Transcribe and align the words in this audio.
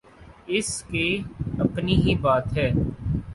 اس 0.49 0.69
کی 0.83 1.05
اپنی 1.59 1.95
ہی 1.95 2.15
بات 2.21 2.57
ہے۔ 2.57 2.69